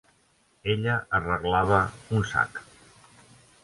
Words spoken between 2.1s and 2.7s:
un sac.